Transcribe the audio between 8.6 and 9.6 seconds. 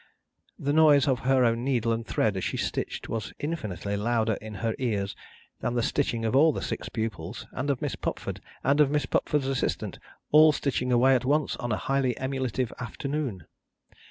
and of Miss Pupford's